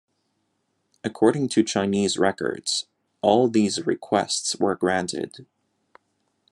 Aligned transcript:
According 1.03 1.49
to 1.49 1.61
Chinese 1.63 2.17
records, 2.17 2.87
all 3.21 3.47
these 3.47 3.85
requests 3.85 4.55
were 4.55 4.73
granted. 4.73 5.45